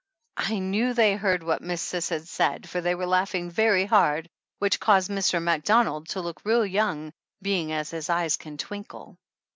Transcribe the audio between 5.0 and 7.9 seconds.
Mr. Macdonald to look real young, being